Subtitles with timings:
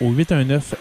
[0.00, 0.74] au 819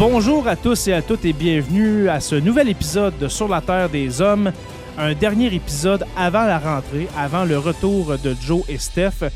[0.00, 3.60] Bonjour à tous et à toutes et bienvenue à ce nouvel épisode de Sur la
[3.60, 4.50] Terre des Hommes.
[4.96, 9.28] Un dernier épisode avant la rentrée, avant le retour de Joe et Steph,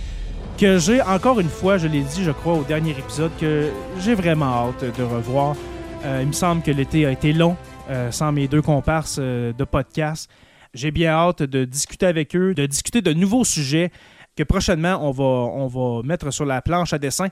[0.57, 3.69] que j'ai encore une fois, je l'ai dit je crois au dernier épisode, que
[4.01, 5.55] j'ai vraiment hâte de revoir.
[6.07, 7.59] Euh, il me semble que l'été a été long
[7.91, 10.31] euh, sans mes deux comparses euh, de podcast.
[10.73, 13.91] J'ai bien hâte de discuter avec eux, de discuter de nouveaux sujets
[14.35, 17.29] que prochainement on va, on va mettre sur la planche à dessin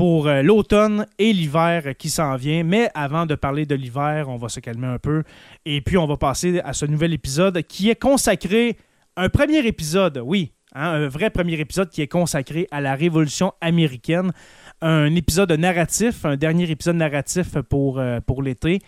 [0.00, 2.64] pour euh, l'automne et l'hiver qui s'en vient.
[2.64, 5.24] Mais avant de parler de l'hiver, on va se calmer un peu.
[5.66, 8.78] Et puis, on va passer à ce nouvel épisode qui est consacré,
[9.18, 13.52] un premier épisode, oui, hein, un vrai premier épisode qui est consacré à la Révolution
[13.60, 14.32] américaine.
[14.80, 18.78] Un épisode narratif, un dernier épisode narratif pour, euh, pour l'été.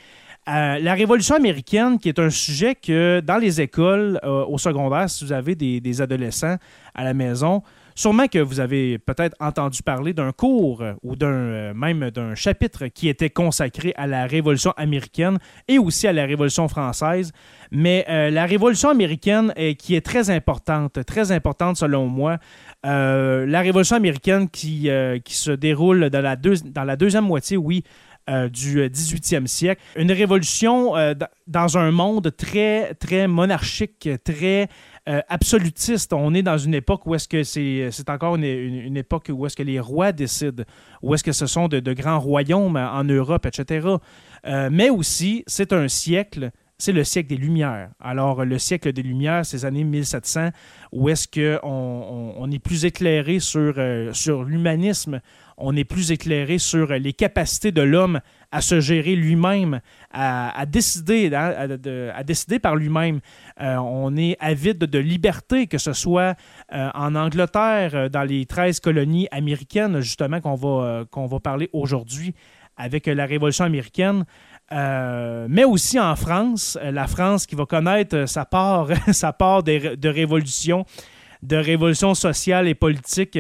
[0.48, 5.26] Euh, la Révolution américaine, qui est un sujet que dans les écoles, au secondaire, si
[5.26, 6.56] vous avez des, des adolescents
[6.94, 7.62] à la maison,
[7.94, 12.34] Sûrement que vous avez peut-être entendu parler d'un cours euh, ou d'un euh, même d'un
[12.34, 15.38] chapitre qui était consacré à la Révolution américaine
[15.69, 17.32] et aussi à la Révolution française.
[17.70, 22.38] Mais euh, la Révolution américaine qui est très importante, très importante selon moi.
[22.84, 24.88] la Révolution américaine qui,
[25.25, 27.84] qui se déroule dans la, dans la deuxième moitié, oui,
[28.28, 29.82] du 18e siècle.
[29.97, 30.94] Une révolution
[31.47, 34.69] dans un monde très, très monarchique, très
[35.08, 36.12] euh, absolutiste.
[36.12, 39.64] On est dans une époque où est-ce que c'est, encore une, époque où est-ce que
[39.64, 40.62] les rois décident,
[41.02, 43.88] où est-ce que ce sont de, grands royaumes en Europe, etc.
[44.46, 46.52] Euh, mais aussi, c'est un siècle
[46.82, 47.91] c'est le siècle des Lumières.
[48.00, 50.48] Alors, le siècle des Lumières, ces années 1700,
[50.91, 55.20] où est-ce qu'on on, est plus éclairé sur, euh, sur l'humanisme,
[55.56, 58.19] on est plus éclairé sur les capacités de l'homme
[58.50, 59.81] à se gérer lui-même,
[60.12, 61.69] à, décider, hein,
[62.26, 63.20] décider par lui-même.
[63.60, 66.34] Euh, on est avide de liberté, que ce soit
[66.72, 72.34] euh, en Angleterre, dans les 13 colonies américaines, justement, qu'on va, qu'on va parler aujourd'hui
[72.76, 74.25] avec la Révolution américaine.
[74.72, 79.32] Euh, mais aussi en France, euh, la France qui va connaître euh, sa part, sa
[79.32, 80.86] part de, révolution,
[81.42, 83.38] de révolution sociale et politique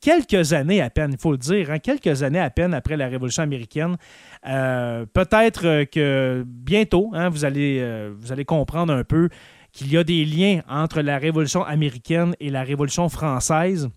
[0.00, 3.08] quelques années à peine, il faut le dire, hein, quelques années à peine après la
[3.08, 3.96] Révolution américaine.
[4.42, 9.28] Peut-être que bientôt, hein, vous, allez, vous allez comprendre un peu
[9.72, 13.88] qu'il y a des liens entre la Révolution américaine et la Révolution française.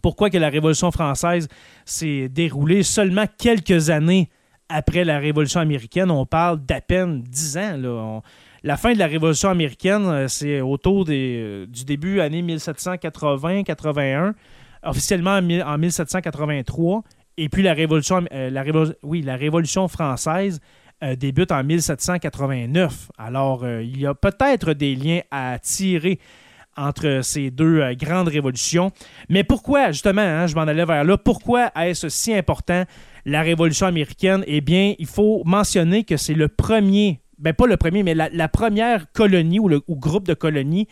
[0.00, 1.48] Pourquoi que la Révolution française
[1.84, 4.30] s'est déroulée seulement quelques années
[4.68, 6.10] après la Révolution américaine.
[6.10, 8.22] On parle d'à peine dix ans.
[8.62, 14.34] la fin de la Révolution américaine, euh, c'est autour euh, du début année 1780-81,
[14.82, 17.02] officiellement en 1783.
[17.36, 20.60] Et puis la Révolution, euh, la Révolution française
[21.16, 23.10] débute en 1789.
[23.18, 26.18] Alors, il y a peut-être des liens à tirer
[26.76, 28.90] entre ces deux grandes révolutions.
[29.28, 32.82] Mais pourquoi, justement, hein, je m'en allais vers là, pourquoi est-ce si important
[33.28, 37.76] la Révolution américaine, eh bien, il faut mentionner que c'est le premier, ben pas le
[37.76, 40.88] premier, mais la, première colonie ou, groupe de colonies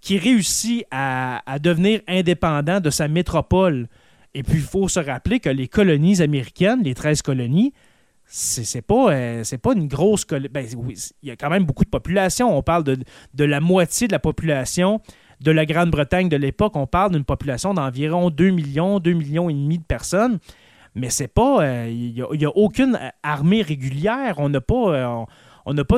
[0.00, 3.88] qui réussit à, devenir indépendant de sa métropole.
[4.34, 7.72] Et puis, il faut se rappeler que les colonies américaines, les 13 colonies,
[8.26, 10.50] c'est pas, euh, pas une grosse colonie.
[10.50, 12.56] Ben, oui, il y a quand même beaucoup de population.
[12.56, 12.98] On parle de,
[13.32, 15.00] de la moitié de la population
[15.40, 16.76] de la Grande-Bretagne de l'époque.
[16.76, 20.38] On parle d'une population d'environ 2 millions, 2 millions et demi de personnes.
[20.94, 21.62] Mais c'est pas.
[21.62, 24.36] euh, Il n'y a, aucune armée régulière.
[24.38, 24.74] On n'a pas.
[24.74, 25.24] euh,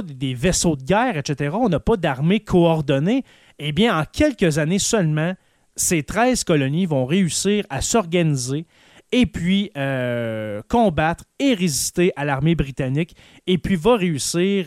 [0.02, 1.54] des vaisseaux de guerre, etc.
[1.58, 3.24] On n'a pas d'armée coordonnée.
[3.58, 5.34] Eh bien, en quelques années seulement,
[5.76, 8.66] ces 13 colonies vont réussir à s'organiser
[9.12, 13.16] et puis euh, combattre et résister à l'armée britannique,
[13.48, 14.66] et puis va réussir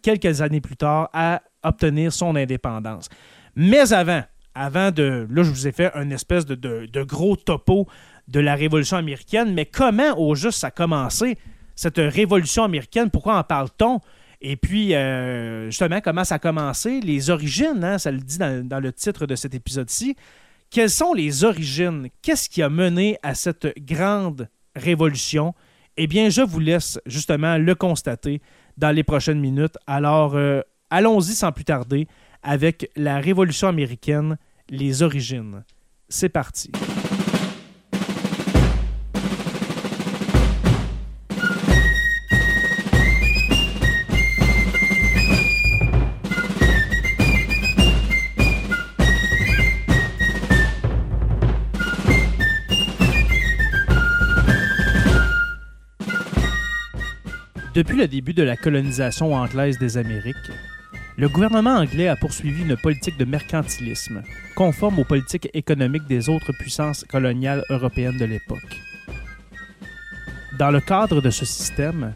[0.00, 3.08] quelques années plus tard à obtenir son indépendance.
[3.54, 4.22] Mais avant,
[4.54, 5.26] avant de...
[5.30, 7.86] Là, je vous ai fait une espèce de gros topo
[8.28, 11.36] de la Révolution américaine, mais comment au juste ça a commencé,
[11.74, 13.10] cette Révolution américaine?
[13.10, 14.00] Pourquoi en parle-t-on?
[14.40, 17.00] Et puis, euh, justement, comment ça a commencé?
[17.00, 20.16] Les origines, hein, ça le dit dans, le titre de cet épisode-ci.
[20.68, 22.08] Quelles sont les origines?
[22.22, 25.54] Qu'est-ce qui a mené à cette grande révolution?
[25.96, 28.40] Eh bien, je vous laisse justement le constater
[28.76, 29.76] dans les prochaines minutes.
[29.86, 30.60] Alors, euh,
[30.90, 32.08] allons-y sans plus tarder
[32.42, 34.38] avec la Révolution américaine,
[34.68, 35.62] les origines.
[36.08, 36.72] C'est parti.
[57.74, 60.52] Depuis le début de la colonisation anglaise des Amériques,
[61.16, 64.22] le gouvernement anglais a poursuivi une politique de mercantilisme,
[64.54, 68.78] conforme aux politiques économiques des autres puissances coloniales européennes de l'époque.
[70.58, 72.12] Dans le cadre de ce système,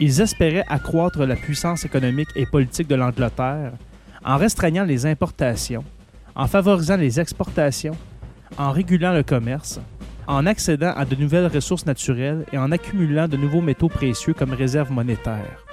[0.00, 3.74] ils espéraient accroître la puissance économique et politique de l'Angleterre
[4.24, 5.84] en restreignant les importations,
[6.34, 7.96] en favorisant les exportations,
[8.58, 9.78] en régulant le commerce,
[10.26, 14.52] en accédant à de nouvelles ressources naturelles et en accumulant de nouveaux métaux précieux comme
[14.52, 15.64] réserve monétaire.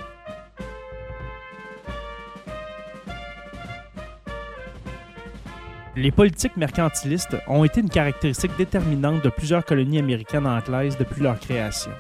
[5.96, 11.40] Les politiques mercantilistes ont été une caractéristique déterminante de plusieurs colonies américaines anglaises depuis leur
[11.40, 11.92] création.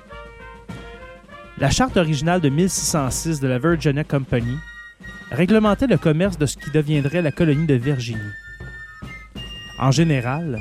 [1.60, 4.58] La charte originale de 1606 de la Virginia Company
[5.32, 8.20] réglementait le commerce de ce qui deviendrait la colonie de Virginie.
[9.78, 10.60] En général,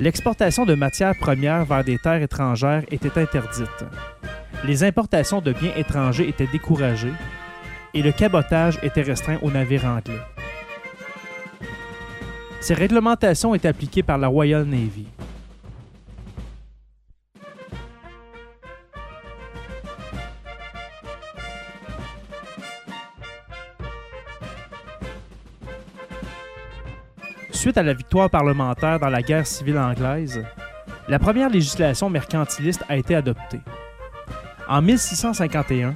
[0.00, 3.84] l'exportation de matières premières vers des terres étrangères était interdite.
[4.64, 7.12] Les importations de biens étrangers étaient découragées
[7.92, 10.20] et le cabotage était restreint aux navires anglais.
[12.60, 15.06] Ces réglementations étaient appliquées par la Royal Navy.
[27.64, 30.44] Suite à la victoire parlementaire dans la guerre civile anglaise,
[31.08, 33.60] la première législation mercantiliste a été adoptée.
[34.68, 35.94] En 1651,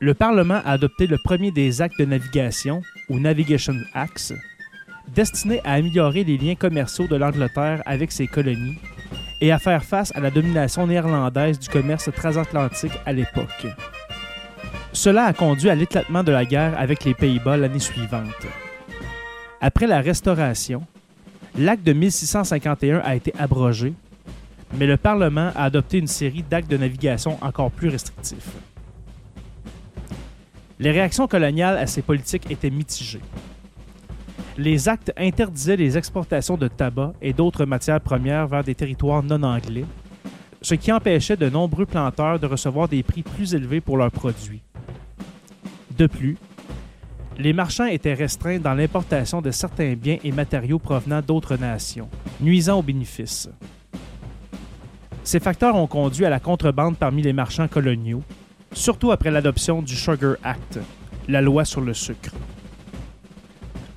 [0.00, 4.32] le Parlement a adopté le premier des actes de navigation, ou Navigation Acts,
[5.08, 8.78] destiné à améliorer les liens commerciaux de l'Angleterre avec ses colonies
[9.42, 13.66] et à faire face à la domination néerlandaise du commerce transatlantique à l'époque.
[14.94, 18.46] Cela a conduit à l'éclatement de la guerre avec les Pays-Bas l'année suivante.
[19.66, 20.84] Après la Restauration,
[21.58, 23.94] l'acte de 1651 a été abrogé,
[24.78, 28.48] mais le Parlement a adopté une série d'actes de navigation encore plus restrictifs.
[30.78, 33.22] Les réactions coloniales à ces politiques étaient mitigées.
[34.56, 39.42] Les actes interdisaient les exportations de tabac et d'autres matières premières vers des territoires non
[39.42, 39.84] anglais,
[40.62, 44.62] ce qui empêchait de nombreux planteurs de recevoir des prix plus élevés pour leurs produits.
[45.98, 46.36] De plus,
[47.38, 52.08] les marchands étaient restreints dans l'importation de certains biens et matériaux provenant d'autres nations,
[52.40, 53.48] nuisant aux bénéfices.
[55.22, 58.22] Ces facteurs ont conduit à la contrebande parmi les marchands coloniaux,
[58.72, 60.78] surtout après l'adoption du Sugar Act,
[61.28, 62.30] la loi sur le sucre.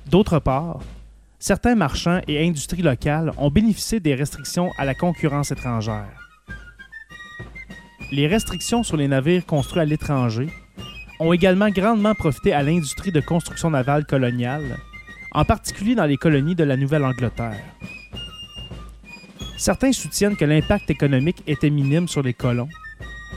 [0.06, 0.80] D'autre part,
[1.38, 6.16] certains marchands et industries locales ont bénéficié des restrictions à la concurrence étrangère.
[8.10, 10.48] Les restrictions sur les navires construits à l'étranger
[11.20, 14.78] ont également grandement profité à l'industrie de construction navale coloniale,
[15.32, 17.62] en particulier dans les colonies de la Nouvelle-Angleterre.
[19.58, 22.68] Certains soutiennent que l'impact économique était minime sur les colons,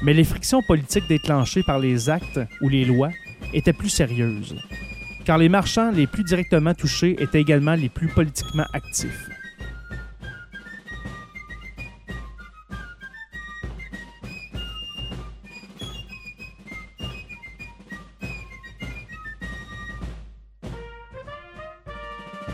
[0.01, 3.11] mais les frictions politiques déclenchées par les actes ou les lois
[3.53, 4.55] étaient plus sérieuses,
[5.25, 9.32] car les marchands les plus directement touchés étaient également les plus politiquement actifs.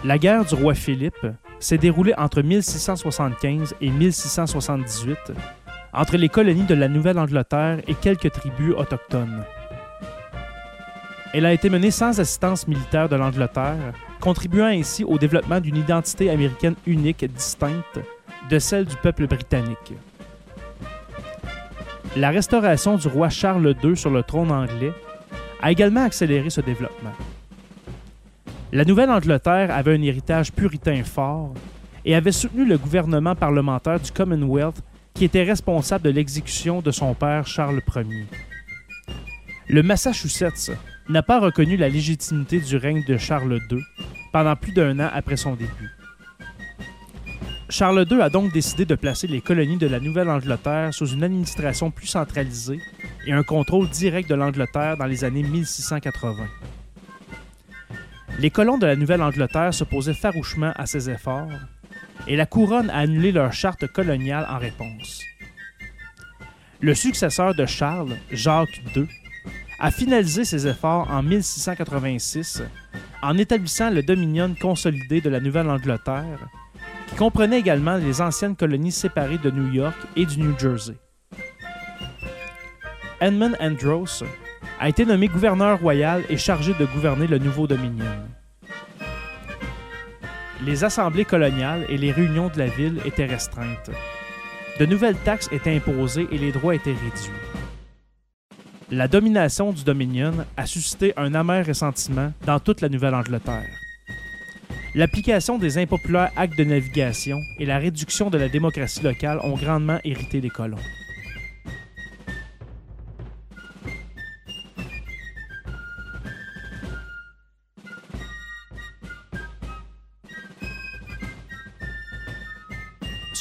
[0.09, 1.27] La guerre du roi Philippe
[1.59, 5.15] s'est déroulée entre 1675 et 1678
[5.93, 9.43] entre les colonies de la Nouvelle-Angleterre et quelques tribus autochtones.
[11.31, 16.31] Elle a été menée sans assistance militaire de l'Angleterre, contribuant ainsi au développement d'une identité
[16.31, 17.99] américaine unique distincte
[18.49, 19.93] de celle du peuple britannique.
[22.15, 24.91] La restauration du roi Charles II sur le trône anglais
[25.61, 27.13] a également accéléré ce développement.
[28.71, 31.55] La Nouvelle-Angleterre avait un héritage puritain fort
[32.05, 34.83] et avait soutenu le gouvernement parlementaire du Commonwealth
[35.15, 38.27] qui était responsable de l'exécution de son père Charles Ier.
[39.69, 40.71] Le Massachusetts
[41.09, 43.79] n'a pas reconnu la légitimité du règne de Charles II
[44.31, 45.89] pendant plus d'un an après son début.
[47.69, 51.89] Charles II a donc décidé de placer les colonies de la Nouvelle-Angleterre sous une administration
[51.89, 52.79] plus centralisée
[53.25, 56.45] et un contrôle direct de l'Angleterre dans les années 1680.
[58.39, 61.51] Les colons de la Nouvelle-Angleterre s'opposaient farouchement à ces efforts
[62.25, 65.21] et la couronne a annulé leur charte coloniale en réponse.
[66.79, 69.09] Le successeur de Charles, Jacques II,
[69.81, 72.63] a finalisé ses efforts en 1686
[73.21, 76.47] en établissant le Dominion consolidé de la Nouvelle-Angleterre
[77.09, 80.95] qui comprenait également les anciennes colonies séparées de New York et du New Jersey.
[83.19, 84.23] Edmund Andros
[84.79, 88.05] a été nommé gouverneur royal et chargé de gouverner le nouveau Dominion.
[90.65, 93.91] Les assemblées coloniales et les réunions de la ville étaient restreintes.
[94.79, 97.31] De nouvelles taxes étaient imposées et les droits étaient réduits.
[98.91, 103.67] La domination du Dominion a suscité un amer ressentiment dans toute la Nouvelle-Angleterre.
[104.95, 109.99] L'application des impopulaires actes de navigation et la réduction de la démocratie locale ont grandement
[110.03, 110.77] hérité des colons.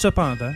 [0.00, 0.52] Cependant,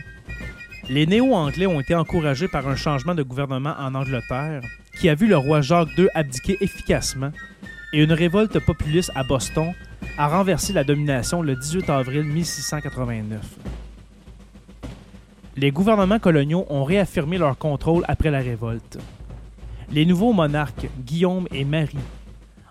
[0.87, 4.61] les néo-anglais ont été encouragés par un changement de gouvernement en Angleterre
[4.97, 7.31] qui a vu le roi Jacques II abdiquer efficacement
[7.91, 9.73] et une révolte populiste à Boston
[10.17, 13.41] a renversé la domination le 18 avril 1689.
[15.57, 18.97] Les gouvernements coloniaux ont réaffirmé leur contrôle après la révolte.
[19.91, 21.97] Les nouveaux monarques, Guillaume et Marie,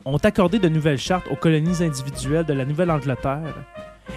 [0.06, 3.56] ont accordé de nouvelles chartes aux colonies individuelles de la Nouvelle-Angleterre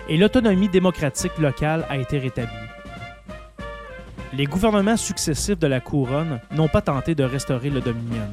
[0.09, 2.53] et l'autonomie démocratique locale a été rétablie.
[4.33, 8.27] Les gouvernements successifs de la couronne n'ont pas tenté de restaurer le Dominion.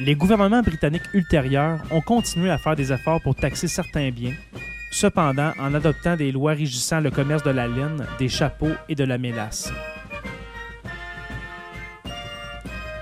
[0.00, 4.34] Les gouvernements britanniques ultérieurs ont continué à faire des efforts pour taxer certains biens,
[4.90, 9.04] cependant en adoptant des lois régissant le commerce de la laine, des chapeaux et de
[9.04, 9.72] la mélasse.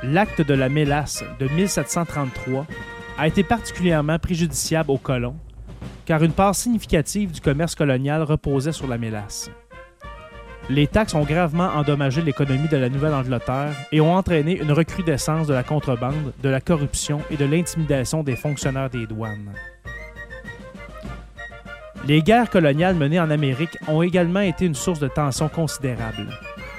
[0.02, 2.66] L'acte de la mélasse de 1733
[3.18, 5.36] a été particulièrement préjudiciable aux colons,
[6.06, 9.48] car une part significative du commerce colonial reposait sur la mélasse.
[10.68, 15.54] Les taxes ont gravement endommagé l'économie de la Nouvelle-Angleterre et ont entraîné une recrudescence de
[15.54, 19.52] la contrebande, de la corruption et de l'intimidation des fonctionnaires des douanes.
[22.08, 26.28] Les guerres coloniales menées en Amérique ont également été une source de tensions considérables.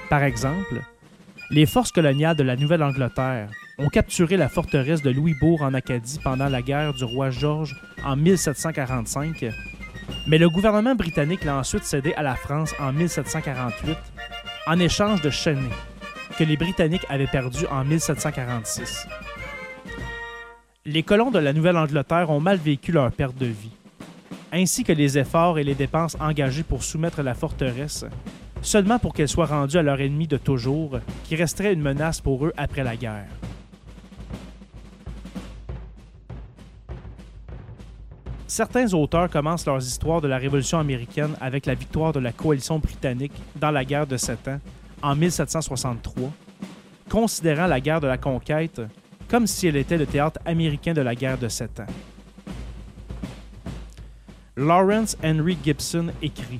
[0.09, 0.81] Par exemple,
[1.53, 6.49] les forces coloniales de la Nouvelle-Angleterre ont capturé la forteresse de Louisbourg en Acadie pendant
[6.49, 9.45] la guerre du roi George en 1745
[10.27, 13.97] mais le gouvernement britannique l'a ensuite cédé à la France en 1748
[14.65, 15.69] en échange de Chennai,
[16.37, 19.07] que les Britanniques avaient perdu en 1746.
[20.85, 23.75] Les colons de la Nouvelle-Angleterre ont mal vécu leur perte de vie,
[24.51, 28.05] ainsi que les efforts et les dépenses engagés pour soumettre la forteresse,
[28.63, 32.45] seulement pour qu'elle soit rendue à leur ennemi de toujours, qui resterait une menace pour
[32.45, 33.27] eux après la guerre.
[38.47, 42.79] Certains auteurs commencent leurs histoires de la Révolution américaine avec la victoire de la coalition
[42.79, 44.59] britannique dans la guerre de Sept Ans
[45.01, 46.31] en 1763,
[47.09, 48.81] considérant la guerre de la conquête
[49.27, 51.87] comme si elle était le théâtre américain de la guerre de Sept Ans.
[54.55, 56.59] Lawrence Henry Gibson écrit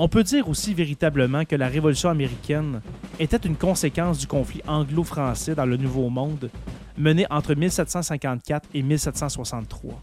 [0.00, 2.80] On peut dire aussi véritablement que la Révolution américaine
[3.18, 6.50] était une conséquence du conflit anglo-français dans le Nouveau Monde
[6.96, 10.00] mené entre 1754 et 1763.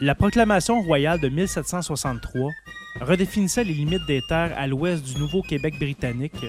[0.00, 2.50] La proclamation royale de 1763
[3.02, 6.44] redéfinissait les limites des terres à l'ouest du Nouveau-Québec britannique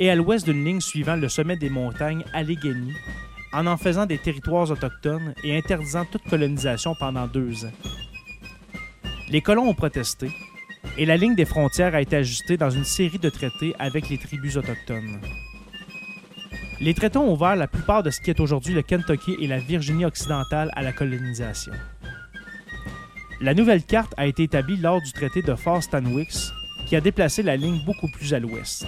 [0.00, 2.92] et à l'ouest d'une ligne suivant le sommet des montagnes Allegheny,
[3.52, 7.72] en en faisant des territoires autochtones et interdisant toute colonisation pendant deux ans.
[9.30, 10.30] Les colons ont protesté,
[10.96, 14.18] et la ligne des frontières a été ajustée dans une série de traités avec les
[14.18, 15.20] tribus autochtones.
[16.80, 19.58] Les traités ont ouvert la plupart de ce qui est aujourd'hui le Kentucky et la
[19.58, 21.72] Virginie occidentale à la colonisation.
[23.40, 26.52] La nouvelle carte a été établie lors du traité de Fort Stanwix,
[26.86, 28.86] qui a déplacé la ligne beaucoup plus à l'ouest.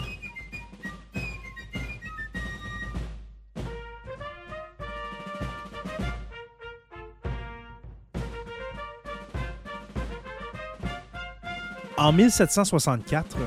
[11.98, 13.38] En 1764,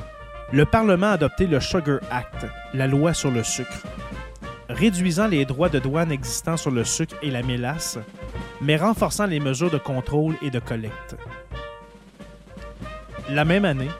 [0.53, 3.83] le Parlement a adopté le Sugar Act, la loi sur le sucre,
[4.67, 7.99] réduisant les droits de douane existants sur le sucre et la mélasse,
[8.59, 11.15] mais renforçant les mesures de contrôle et de collecte.
[13.29, 13.91] La même année,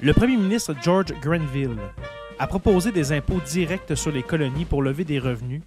[0.00, 1.76] le premier ministre George Grenville
[2.38, 5.60] a proposé des impôts directs sur les colonies pour lever des revenus,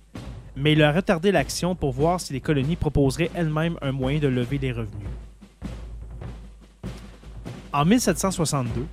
[0.56, 4.28] mais il a retardé l'action pour voir si les colonies proposeraient elles-mêmes un moyen de
[4.28, 5.08] lever des revenus.
[7.78, 8.88] En 1762,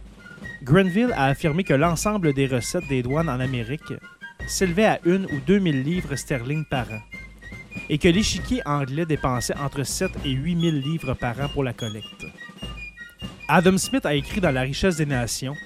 [0.62, 3.94] Grenville a affirmé que l'ensemble des recettes des douanes en Amérique
[4.46, 7.00] s'élevait à une ou 2000 livres sterling par an
[7.88, 11.72] et que l'échiquier anglais dépensait entre 7 et 8 000 livres par an pour la
[11.72, 12.26] collecte.
[13.48, 15.56] Adam Smith a écrit dans La richesse des nations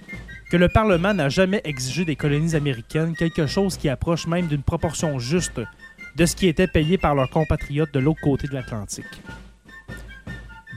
[0.49, 4.63] que le Parlement n'a jamais exigé des colonies américaines quelque chose qui approche même d'une
[4.63, 5.61] proportion juste
[6.15, 9.23] de ce qui était payé par leurs compatriotes de l'autre côté de l'Atlantique.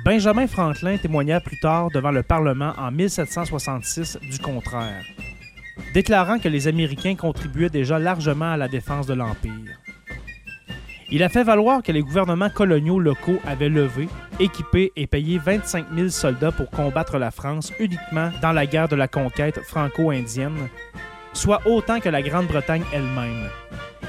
[0.04, 5.04] Benjamin Franklin témoigna plus tard devant le Parlement en 1766 du contraire,
[5.94, 9.78] déclarant que les Américains contribuaient déjà largement à la défense de l'Empire.
[11.12, 14.08] Il a fait valoir que les gouvernements coloniaux locaux avaient levé,
[14.40, 18.96] équipé et payé 25 000 soldats pour combattre la France uniquement dans la guerre de
[18.96, 20.68] la conquête franco-indienne,
[21.34, 23.50] soit autant que la Grande-Bretagne elle-même,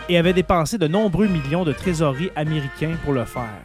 [0.08, 3.62] et avait dépensé de nombreux millions de trésoreries américains pour le faire.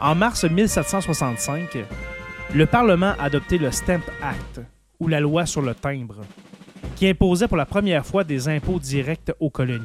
[0.00, 1.78] En mars 1765,
[2.54, 4.60] le Parlement a adopté le Stamp Act,
[5.00, 6.20] ou la loi sur le timbre,
[6.96, 9.84] qui imposait pour la première fois des impôts directs aux colonies.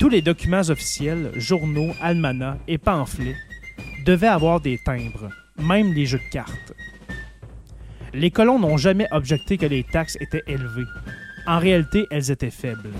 [0.00, 3.36] Tous les documents officiels, journaux, almanachs et pamphlets
[4.04, 6.74] devaient avoir des timbres, même les jeux de cartes.
[8.12, 10.88] Les colons n'ont jamais objecté que les taxes étaient élevées.
[11.46, 12.90] En réalité, elles étaient faibles.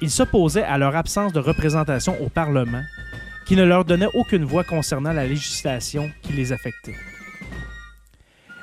[0.00, 2.82] Ils s'opposaient à leur absence de représentation au Parlement
[3.46, 6.96] qui ne leur donnait aucune voix concernant la législation qui les affectait.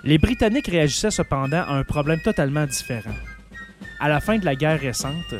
[0.03, 3.15] Les Britanniques réagissaient cependant à un problème totalement différent.
[3.99, 5.35] À la fin de la guerre récente,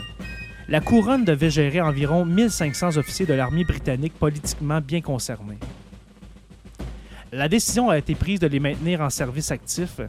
[0.68, 5.60] la couronne devait gérer environ 1500 officiers de l'armée britannique politiquement bien concernés.
[7.32, 10.02] La décision a été prise de les maintenir en service actif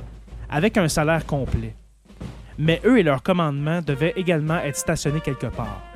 [0.49, 1.75] avec un salaire complet.
[2.59, 5.88] Mais eux et leur commandement devaient également être stationnés quelque part.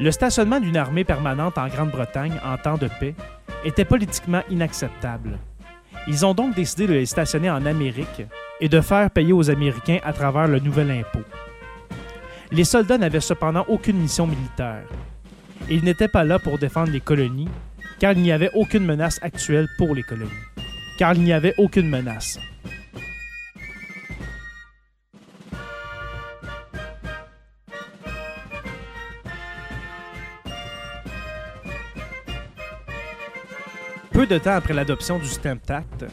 [0.00, 3.14] Le stationnement d'une armée permanente en Grande-Bretagne en temps de paix
[3.66, 5.38] était politiquement inacceptable.
[6.08, 8.22] Ils ont donc décidé de les stationner en Amérique
[8.62, 11.24] et de faire payer aux Américains à travers le nouvel impôt.
[12.50, 14.84] Les soldats n'avaient cependant aucune mission militaire.
[15.68, 17.50] Ils n'étaient pas là pour défendre les colonies,
[17.98, 20.30] car il n'y avait aucune menace actuelle pour les colonies.
[20.98, 22.38] Car il n'y avait aucune menace.
[34.20, 36.04] Peu de temps après l'adoption du Stamp Act,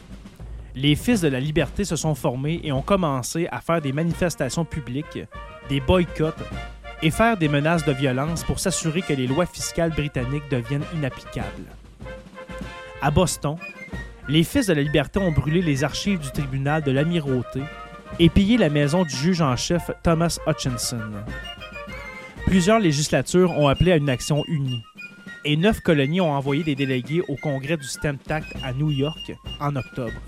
[0.74, 4.64] les Fils de la Liberté se sont formés et ont commencé à faire des manifestations
[4.64, 5.18] publiques,
[5.68, 6.42] des boycotts
[7.02, 11.66] et faire des menaces de violence pour s'assurer que les lois fiscales britanniques deviennent inapplicables.
[13.02, 13.58] À Boston,
[14.26, 17.60] les Fils de la Liberté ont brûlé les archives du tribunal de l'Amirauté
[18.18, 21.12] et pillé la maison du juge en chef Thomas Hutchinson.
[22.46, 24.82] Plusieurs législatures ont appelé à une action unie
[25.48, 29.32] et neuf colonies ont envoyé des délégués au congrès du Stamp Act à New York
[29.60, 30.20] en octobre.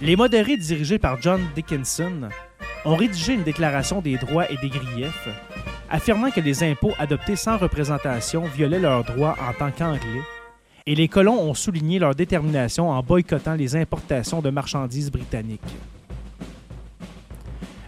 [0.00, 2.28] Les modérés dirigés par John Dickinson
[2.84, 5.28] ont rédigé une déclaration des droits et des griefs,
[5.90, 10.22] affirmant que les impôts adoptés sans représentation violaient leurs droits en tant qu'anglais,
[10.86, 15.60] et les colons ont souligné leur détermination en boycottant les importations de marchandises britanniques.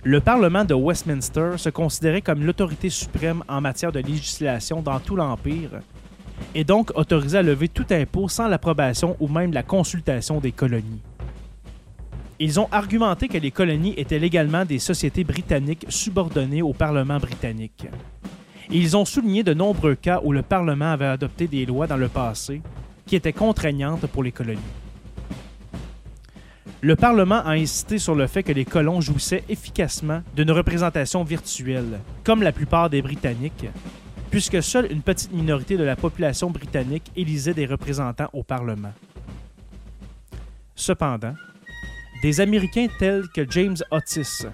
[0.09, 5.17] Le Parlement de Westminster se considérait comme l'autorité suprême en matière de législation dans tout
[5.17, 5.81] l'Empire
[6.55, 11.03] et donc autorisé à lever tout impôt sans l'approbation ou même la consultation des colonies.
[12.39, 17.89] Ils ont argumenté que les colonies étaient légalement des sociétés britanniques subordonnées au Parlement britannique.
[18.71, 22.07] Ils ont souligné de nombreux cas où le Parlement avait adopté des lois dans le
[22.07, 22.63] passé
[23.07, 24.61] qui étaient contraignantes pour les colonies.
[26.83, 32.01] Le Parlement a insisté sur le fait que les colons jouissaient efficacement d'une représentation virtuelle,
[32.23, 33.67] comme la plupart des Britanniques,
[34.31, 38.93] puisque seule une petite minorité de la population britannique élisait des représentants au Parlement.
[40.75, 41.35] Cependant,
[42.23, 44.45] des Américains tels que James Otis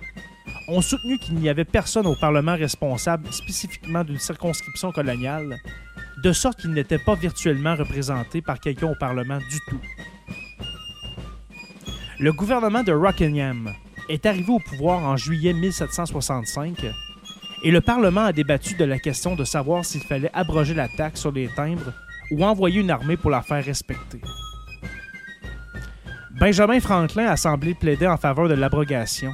[0.69, 5.57] ont soutenu qu'il n'y avait personne au Parlement responsable spécifiquement d'une circonscription coloniale,
[6.23, 9.81] de sorte qu'il n'était pas virtuellement représenté par quelqu'un au Parlement du tout.
[12.23, 13.75] Le gouvernement de Rockingham
[14.09, 16.87] est arrivé au pouvoir en juillet 1765
[17.65, 21.23] et le Parlement a débattu de la question de savoir s'il fallait abroger la taxe
[21.23, 21.93] sur les timbres
[22.31, 24.21] ou envoyer une armée pour la faire respecter.
[26.39, 29.33] Benjamin Franklin a semblé plaider en faveur de l'abrogation,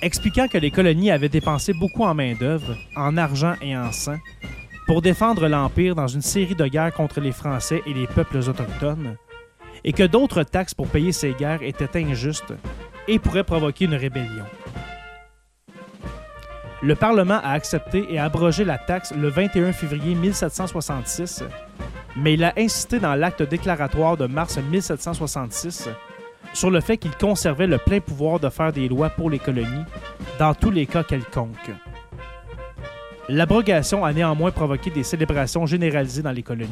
[0.00, 4.16] expliquant que les colonies avaient dépensé beaucoup en main-d'œuvre, en argent et en sang,
[4.86, 9.18] pour défendre l'Empire dans une série de guerres contre les Français et les peuples autochtones,
[9.84, 12.52] et que d'autres taxes pour payer ces guerres étaient injustes
[13.08, 14.44] et pourraient provoquer une rébellion.
[16.82, 21.44] Le Parlement a accepté et abrogé la taxe le 21 février 1766,
[22.16, 25.90] mais il a insisté dans l'acte déclaratoire de mars 1766
[26.52, 29.84] sur le fait qu'il conservait le plein pouvoir de faire des lois pour les colonies,
[30.38, 31.70] dans tous les cas quelconques.
[33.28, 36.70] L'abrogation a néanmoins provoqué des célébrations généralisées dans les colonies.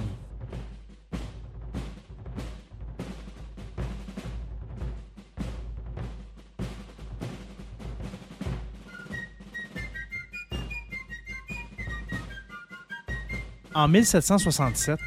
[13.78, 14.98] En 1767,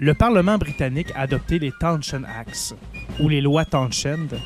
[0.00, 2.74] le Parlement britannique a adopté les Townshend Acts,
[3.20, 4.40] ou les lois Townshend,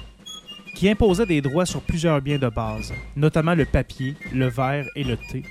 [0.74, 5.04] qui imposaient des droits sur plusieurs biens de base, notamment le papier, le verre et
[5.04, 5.42] le thé,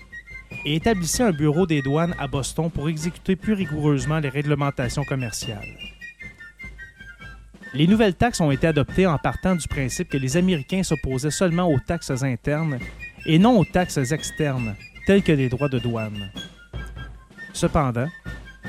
[0.65, 5.65] et établissait un bureau des douanes à Boston pour exécuter plus rigoureusement les réglementations commerciales.
[7.74, 11.72] Les nouvelles taxes ont été adoptées en partant du principe que les Américains s'opposaient seulement
[11.74, 12.78] aux taxes internes
[13.26, 14.76] et non aux taxes externes,
[15.08, 16.30] telles que les droits de douane.
[17.56, 18.10] Cependant,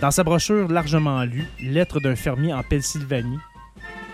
[0.00, 3.40] dans sa brochure largement lue, Lettre d'un fermier en Pennsylvanie,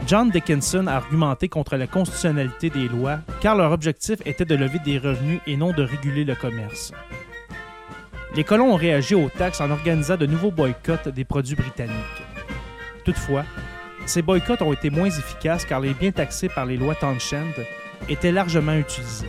[0.06, 4.78] John Dickinson a argumenté contre la constitutionnalité des lois car leur objectif était de lever
[4.78, 6.90] des revenus et non de réguler le commerce.
[8.34, 11.94] Les colons ont réagi aux taxes en organisant de nouveaux boycotts des produits britanniques.
[13.04, 13.44] Toutefois,
[14.06, 17.52] ces boycotts ont été moins efficaces car les biens taxés par les lois Townshend
[18.08, 19.28] étaient largement utilisés.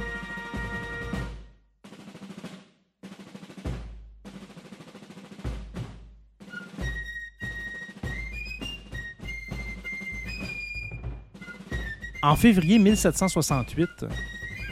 [12.24, 14.06] En février 1768,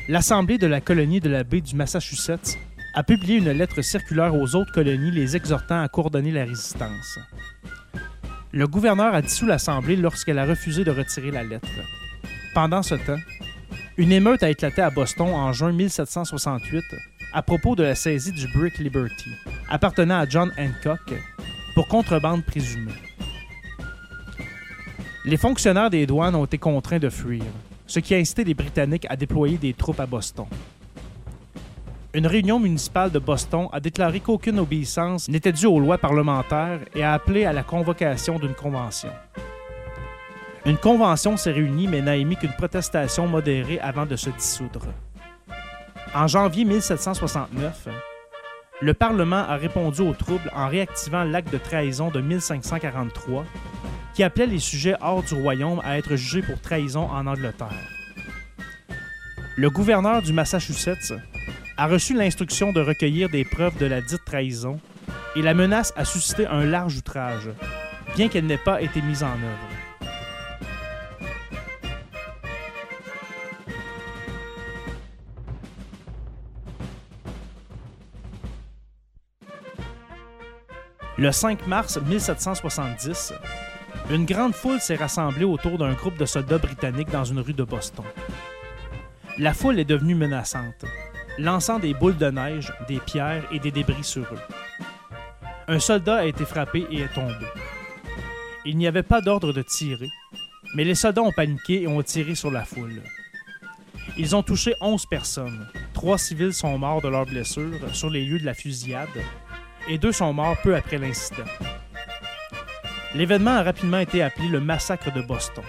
[0.07, 2.57] l'Assemblée de la colonie de la baie du Massachusetts
[2.93, 7.19] a publié une lettre circulaire aux autres colonies les exhortant à coordonner la résistance.
[8.53, 11.67] Le gouverneur a dissous l'Assemblée lorsqu'elle a refusé de retirer la lettre.
[12.53, 13.19] Pendant ce temps,
[13.97, 16.85] une émeute a éclaté à Boston en juin 1768
[17.33, 19.29] à propos de la saisie du Brick Liberty,
[19.67, 21.13] appartenant à John Hancock,
[21.75, 23.10] pour contrebande présumée.
[25.23, 27.43] Les fonctionnaires des douanes ont été contraints de fuir,
[27.85, 30.47] ce qui a incité les Britanniques à déployer des troupes à Boston.
[32.15, 37.03] Une réunion municipale de Boston a déclaré qu'aucune obéissance n'était due aux lois parlementaires et
[37.03, 39.11] a appelé à la convocation d'une convention.
[40.65, 44.87] Une convention s'est réunie mais n'a émis qu'une protestation modérée avant de se dissoudre.
[46.15, 47.89] En janvier 1769,
[48.81, 53.45] le Parlement a répondu aux troubles en réactivant l'acte de trahison de 1543
[54.13, 57.69] qui appelait les sujets hors du royaume à être jugés pour trahison en Angleterre.
[59.57, 61.13] Le gouverneur du Massachusetts
[61.77, 64.79] a reçu l'instruction de recueillir des preuves de la dite trahison
[65.35, 67.49] et la menace a suscité un large outrage,
[68.15, 69.81] bien qu'elle n'ait pas été mise en œuvre.
[81.17, 83.33] Le 5 mars 1770,
[84.11, 87.63] une grande foule s'est rassemblée autour d'un groupe de soldats britanniques dans une rue de
[87.63, 88.03] Boston.
[89.37, 90.83] La foule est devenue menaçante,
[91.37, 94.39] lançant des boules de neige, des pierres et des débris sur eux.
[95.69, 97.45] Un soldat a été frappé et est tombé.
[98.65, 100.09] Il n'y avait pas d'ordre de tirer,
[100.75, 103.01] mais les soldats ont paniqué et ont tiré sur la foule.
[104.17, 105.67] Ils ont touché 11 personnes.
[105.93, 109.07] Trois civils sont morts de leurs blessures sur les lieux de la fusillade
[109.87, 111.45] et deux sont morts peu après l'incident.
[113.13, 115.63] L'événement a rapidement été appelé le massacre de Boston.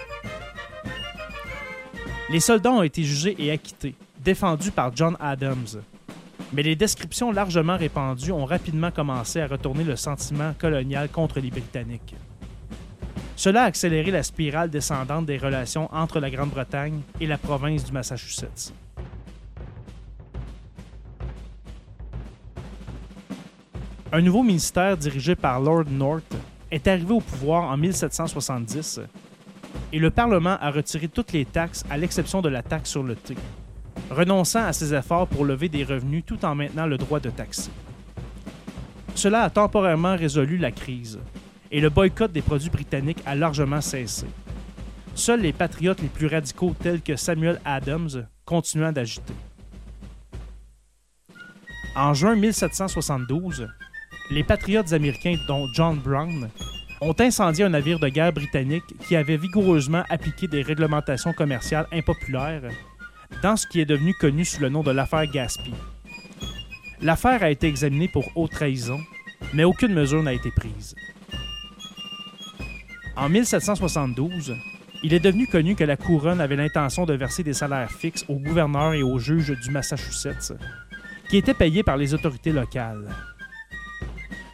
[2.31, 5.83] Les soldats ont été jugés et acquittés, défendus par John Adams.
[6.53, 11.51] Mais les descriptions largement répandues ont rapidement commencé à retourner le sentiment colonial contre les
[11.51, 12.15] Britanniques.
[13.35, 17.91] Cela a accéléré la spirale descendante des relations entre la Grande-Bretagne et la province du
[17.91, 18.73] Massachusetts.
[24.13, 26.37] Un nouveau ministère dirigé par Lord North
[26.73, 29.01] est arrivé au pouvoir en 1770
[29.93, 33.15] et le Parlement a retiré toutes les taxes à l'exception de la taxe sur le
[33.15, 33.37] thé,
[34.11, 37.71] renonçant à ses efforts pour lever des revenus tout en maintenant le droit de taxer.
[39.15, 41.21] Cela a temporairement résolu la crise
[41.71, 44.27] et le boycott des produits britanniques a largement cessé.
[45.15, 49.35] Seuls les patriotes les plus radicaux tels que Samuel Adams continuant d'agiter.
[51.95, 53.69] En juin 1772,
[54.33, 56.49] les patriotes américains, dont John Brown,
[57.01, 62.71] ont incendié un navire de guerre britannique qui avait vigoureusement appliqué des réglementations commerciales impopulaires
[63.42, 65.75] dans ce qui est devenu connu sous le nom de l'affaire Gaspy.
[67.01, 69.01] L'affaire a été examinée pour haute trahison,
[69.53, 70.95] mais aucune mesure n'a été prise.
[73.16, 74.57] En 1772,
[75.03, 78.38] il est devenu connu que la couronne avait l'intention de verser des salaires fixes aux
[78.38, 80.55] gouverneurs et aux juges du Massachusetts,
[81.29, 83.09] qui étaient payés par les autorités locales.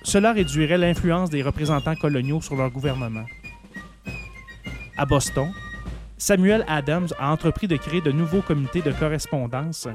[0.08, 3.26] Cela réduirait l'influence des représentants coloniaux sur leur gouvernement.
[4.96, 5.52] À Boston,
[6.16, 9.86] Samuel Adams a entrepris de créer de nouveaux comités de correspondance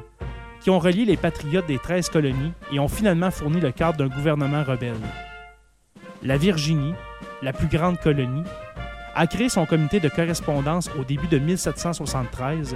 [0.62, 4.08] qui ont relié les patriotes des 13 colonies et ont finalement fourni le cadre d'un
[4.08, 5.02] gouvernement rebelle.
[6.22, 6.94] La Virginie,
[7.42, 8.44] la plus grande colonie,
[9.16, 12.76] a créé son comité de correspondance au début de 1773,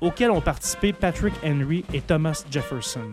[0.00, 3.10] auquel ont participé Patrick Henry et Thomas Jefferson.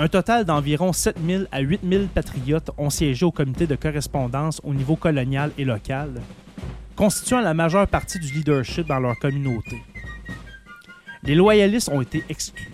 [0.00, 4.96] Un total d'environ 7000 à 8000 patriotes ont siégé au comité de correspondance au niveau
[4.96, 6.22] colonial et local,
[6.96, 9.76] constituant la majeure partie du leadership dans leur communauté.
[11.22, 12.72] Les loyalistes ont été exclus.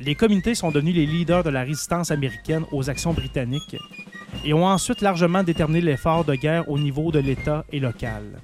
[0.00, 3.76] Les communautés sont devenus les leaders de la résistance américaine aux actions britanniques
[4.46, 8.40] et ont ensuite largement déterminé l'effort de guerre au niveau de l'État et local.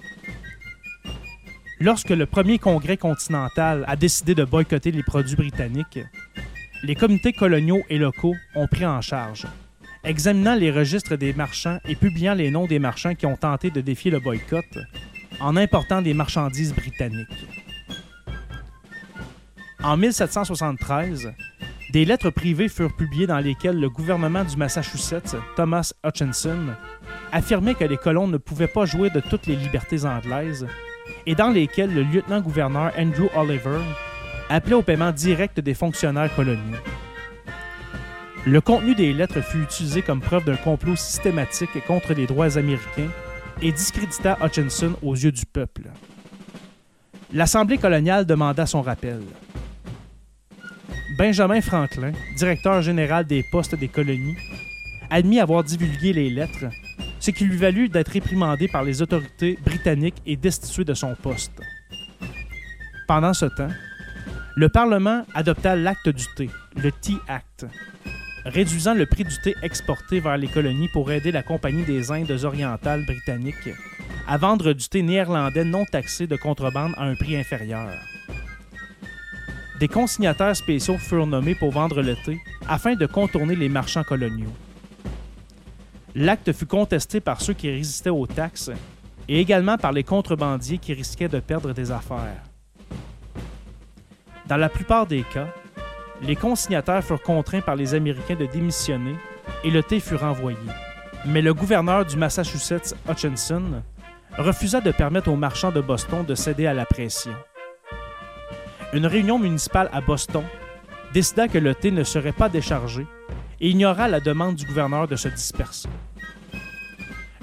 [1.81, 6.01] Lorsque le premier congrès continental a décidé de boycotter les produits britanniques,
[6.85, 9.47] les comités coloniaux et locaux ont pris en charge,
[10.05, 13.81] examinant les registres des marchands et publiant les noms des marchands qui ont tenté de
[13.81, 14.79] défier le boycott
[15.41, 17.47] en important des marchandises britanniques.
[19.83, 21.33] En 1773,
[21.91, 26.75] des lettres privées furent publiées dans lesquelles le gouvernement du Massachusetts, Thomas Hutchinson,
[27.33, 30.67] affirmait que les colons ne pouvaient pas jouir de toutes les libertés anglaises
[31.25, 33.81] et dans lesquelles le lieutenant-gouverneur Andrew Oliver
[34.55, 36.79] appelait au paiement direct des fonctionnaires coloniaux.
[38.47, 43.11] Le contenu des lettres fut utilisé comme preuve d'un complot systématique contre les droits américains
[43.61, 45.91] et discrédita Hutchinson aux yeux du peuple.
[47.33, 49.23] L'Assemblée coloniale demanda son rappel.
[51.19, 54.37] Benjamin Franklin, directeur général des postes des colonies,
[55.11, 56.67] admit avoir divulgué les lettres,
[57.19, 61.61] ce qui lui valut d'être réprimandé par les autorités britanniques et destitué de son poste.
[63.09, 63.71] Pendant ce temps,
[64.57, 67.67] le Parlement adopta l'acte du thé, le Tea Act,
[68.45, 72.45] réduisant le prix du thé exporté vers les colonies pour aider la Compagnie des Indes
[72.45, 73.71] orientales britanniques
[74.29, 77.91] à vendre du thé néerlandais non taxé de contrebande à un prix inférieur.
[79.81, 82.39] Des consignataires spéciaux furent nommés pour vendre le thé
[82.69, 84.53] afin de contourner les marchands coloniaux.
[86.15, 88.71] L'acte fut contesté par ceux qui résistaient aux taxes
[89.27, 92.54] et également par les contrebandiers qui risquaient de perdre des affaires.
[94.47, 95.49] Dans la plupart des cas,
[96.23, 99.17] les consignataires furent contraints par les Américains de démissionner
[99.63, 100.59] et le thé fut renvoyé.
[101.27, 103.83] Mais le gouverneur du Massachusetts, Hutchinson,
[104.37, 107.33] refusa de permettre aux marchands de Boston de céder à la pression.
[108.93, 110.45] Une réunion municipale à Boston
[111.15, 113.07] décida que le thé ne serait pas déchargé
[113.61, 115.89] et ignora la demande du gouverneur de se disperser.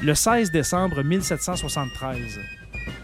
[0.04, 2.40] Le 16 décembre 1773,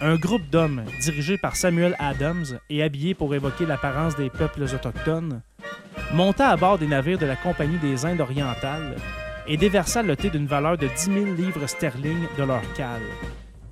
[0.01, 5.41] un groupe d'hommes dirigé par Samuel Adams et habillé pour évoquer l'apparence des peuples autochtones
[6.13, 8.95] monta à bord des navires de la Compagnie des Indes orientales
[9.47, 13.01] et déversa le thé d'une valeur de 10 000 livres sterling de leur cale,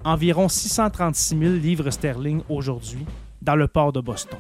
[0.03, 3.05] environ 636 000 livres sterling aujourd'hui,
[3.41, 4.39] dans le port de Boston.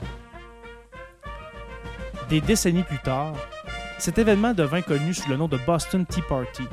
[2.29, 3.35] Des décennies plus tard,
[3.99, 6.63] cet événement devint connu sous le nom de Boston Tea Party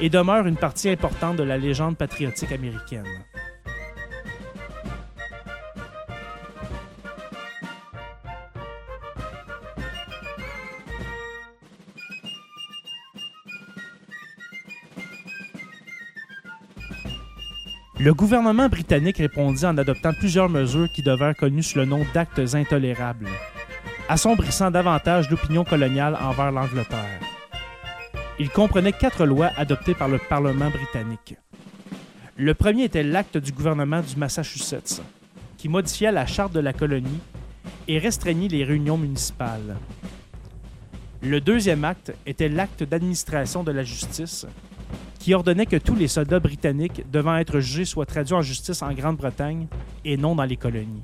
[0.00, 3.06] et demeure une partie importante de la légende patriotique américaine.
[18.04, 22.54] Le gouvernement britannique répondit en adoptant plusieurs mesures qui devinrent connues sous le nom d'actes
[22.54, 23.30] intolérables,
[24.10, 27.20] assombrissant davantage l'opinion coloniale envers l'Angleterre.
[28.38, 31.36] Il comprenait quatre lois adoptées par le Parlement britannique.
[32.36, 35.00] Le premier était l'acte du gouvernement du Massachusetts,
[35.56, 37.20] qui modifiait la charte de la colonie
[37.88, 39.78] et restreignit les réunions municipales.
[41.22, 44.44] Le deuxième acte était l'acte d'administration de la justice,
[45.24, 48.92] qui ordonnait que tous les soldats britanniques devant être jugés soient traduits en justice en
[48.92, 49.68] Grande-Bretagne
[50.04, 51.02] et non dans les colonies.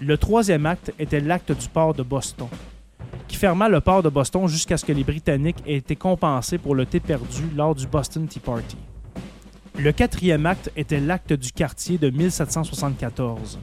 [0.00, 2.48] Le troisième acte était l'acte du port de Boston,
[3.28, 6.74] qui ferma le port de Boston jusqu'à ce que les Britanniques aient été compensés pour
[6.74, 8.78] le thé perdu lors du Boston Tea Party.
[9.78, 13.58] Le quatrième acte était l'acte du quartier de 1774,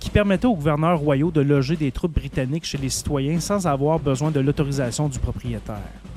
[0.00, 4.00] qui permettait aux gouverneurs royaux de loger des troupes britanniques chez les citoyens sans avoir
[4.00, 6.09] besoin de l'autorisation du propriétaire.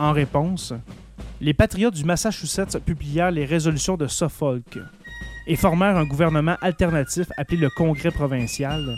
[0.00, 0.72] En réponse,
[1.42, 4.78] les patriotes du Massachusetts publièrent les résolutions de Suffolk,
[5.46, 8.96] et formèrent un gouvernement alternatif appelé le Congrès provincial,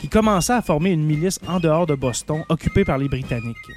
[0.00, 3.70] qui commença à former une milice en dehors de Boston occupée par les Britanniques.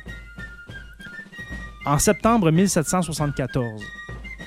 [1.85, 3.83] En septembre 1774,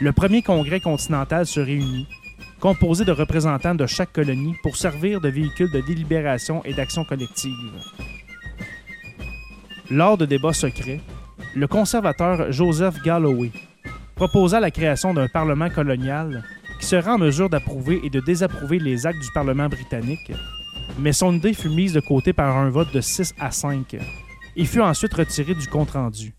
[0.00, 2.08] le premier Congrès continental se réunit,
[2.58, 7.54] composé de représentants de chaque colonie pour servir de véhicule de délibération et d'action collective.
[9.88, 11.00] Lors de débats secrets,
[11.54, 13.50] le conservateur Joseph Galloway
[14.14, 16.44] proposa la création d'un parlement colonial
[16.80, 20.32] qui sera en mesure d'approuver et de désapprouver les actes du Parlement britannique,
[20.98, 23.96] mais son idée fut mise de côté par un vote de 6 à 5
[24.56, 26.34] et fut ensuite retirée du compte-rendu.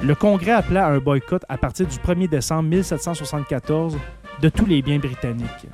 [0.00, 3.96] Le Congrès appela à un boycott à partir du 1er décembre 1774
[4.40, 5.66] de tous les biens britanniques.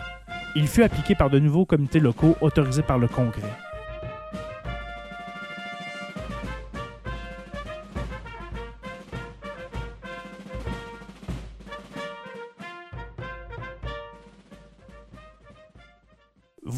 [0.54, 3.42] Il fut appliqué par de nouveaux comités locaux autorisés par le Congrès.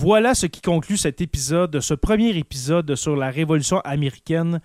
[0.04, 4.60] Voilà ce qui conclut cet épisode, ce premier épisode sur la Révolution américaine,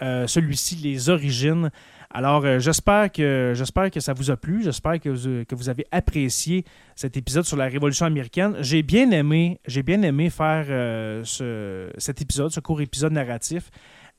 [0.00, 1.72] euh, celui-ci, les origines.
[2.12, 5.08] Alors, euh, j'espère que j'espère que ça vous a plu, j'espère que
[5.52, 8.54] vous, avez apprécié cet épisode sur la Révolution américaine.
[8.60, 9.58] J'ai bien aimé,
[10.30, 13.72] faire euh, ce, cet épisode, ce court épisode narratif.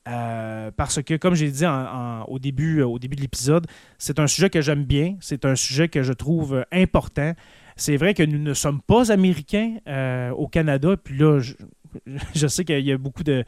[0.03, 3.65] parce que, comme j'ai dit au début de l'épisode,
[3.97, 7.33] c'est un sujet que j'aime bien, c'est un sujet que je trouve important.
[7.75, 10.95] C'est vrai que nous ne sommes pas américains euh, au Canada.
[11.01, 13.43] Puis là, je, sais qu'il y a beaucoup de,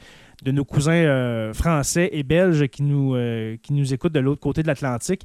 [0.46, 4.64] nos cousins euh, français et belges qui nous, euh, qui nous écoutent de l'autre côté
[4.64, 5.24] de l'Atlantique.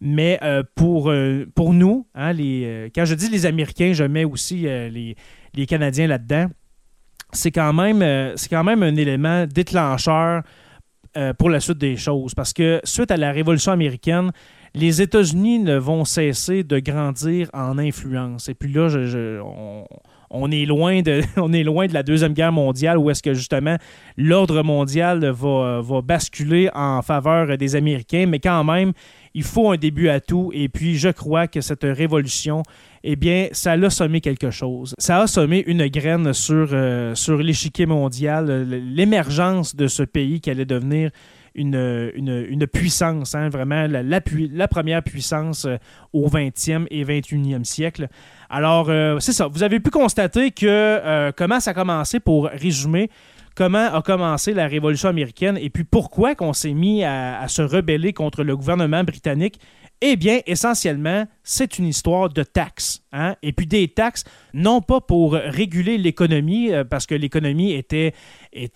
[0.00, 0.38] Mais
[0.74, 1.10] pour,
[1.54, 2.32] pour nous, hein,
[2.94, 5.16] quand je dis les Américains, je mets aussi les,
[5.54, 6.48] les, Canadiens là-dedans.
[7.32, 10.42] C'est quand, même, c'est quand même un élément déclencheur
[11.38, 12.34] pour la suite des choses.
[12.34, 14.30] Parce que suite à la Révolution américaine,
[14.74, 18.48] les États-Unis ne vont cesser de grandir en influence.
[18.48, 18.88] Et puis là,
[20.30, 21.22] on, est loin de,
[21.62, 23.76] loin de la Deuxième Guerre mondiale où est-ce que justement
[24.16, 28.92] l'ordre mondial va, basculer en faveur des Américains, mais quand même,
[29.34, 30.50] il faut un début à tout.
[30.52, 32.62] Et puis, je crois que cette révolution,
[33.04, 34.94] eh bien, ça a sommé quelque chose.
[34.98, 40.50] Ça a sommé une graine sur, euh, sur l'échiquier mondial, l'émergence de ce pays qui
[40.50, 41.10] allait devenir
[41.54, 45.76] une, puissance, hein, vraiment la, la, première puissance euh,
[46.12, 48.08] au 20e et 21e siècle.
[48.50, 49.46] Alors, euh, c'est ça.
[49.46, 53.10] Vous avez pu constater que euh, comment ça a commencé, pour résumer,
[53.54, 58.12] comment a commencé la Révolution américaine et puis pourquoi qu'on s'est mis à, se rebeller
[58.12, 59.60] contre le gouvernement britannique
[60.00, 63.02] eh bien, essentiellement, c'est une histoire de taxes.
[63.12, 63.36] Hein?
[63.42, 68.12] Et puis des taxes, non pas pour réguler l'économie, euh, parce que l'économie était,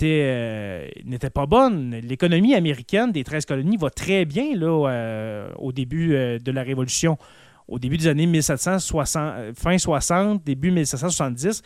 [0.02, 1.96] euh, n'était pas bonne.
[2.02, 7.18] L'économie américaine des 13 colonies va très bien euh, au début de la Révolution.
[7.66, 11.62] Au début des années 1760, fin 60, début 1770,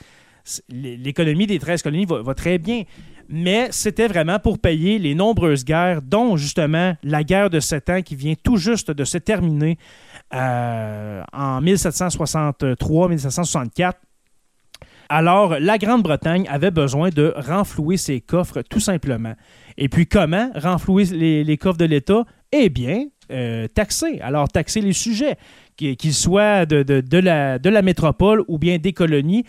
[0.69, 2.85] l'économie des 13 colonies va très bien
[3.33, 8.03] mais c'était vraiment pour payer les nombreuses guerres, dont justement la guerre de Sept Ans
[8.03, 9.79] qui vient tout juste de se terminer
[10.35, 13.95] euh, en 1763-1764.
[15.09, 19.35] Alors, la Grande-Bretagne avait besoin de renflouer ses coffres tout simplement.
[19.79, 22.25] Et puis, comment renflouer les, coffres de l'État?
[22.51, 24.21] Eh bien, euh, taxer.
[24.21, 25.37] Alors, taxer les sujets,
[25.77, 29.45] qu'ils soient de la métropole ou bien des colonies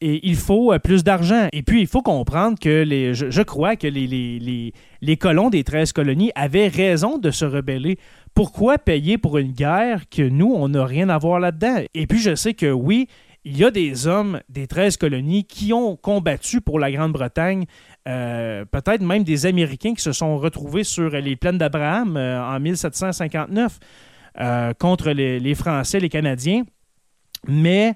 [0.00, 1.48] et il faut euh, plus d'argent.
[1.52, 5.64] Et puis, il faut comprendre que les, je, crois que les, les, les, colons des
[5.64, 7.98] 13 colonies avaient raison de se rebeller.
[8.34, 11.82] Pourquoi payer pour une guerre que nous, on n'a rien à voir là-dedans?
[11.94, 13.08] Et puis, je sais que oui,
[13.44, 17.64] il y a des hommes des 13 colonies qui ont combattu pour la Grande-Bretagne,
[18.06, 22.60] euh, peut-être même des Américains qui se sont retrouvés sur les plaines d'Abraham euh, en
[22.60, 23.78] 1759
[24.78, 26.62] contre les, les Français, les Canadiens.
[27.48, 27.94] Mais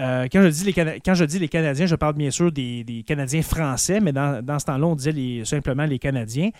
[0.00, 3.04] euh, quand, je dis les quand je dis les Canadiens, je parle bien sûr des,
[3.06, 6.50] Canadiens français, mais dans, ce temps-là, on disait simplement les Canadiens.